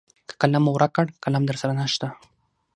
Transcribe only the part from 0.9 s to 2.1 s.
کړ قلم درسره نشته.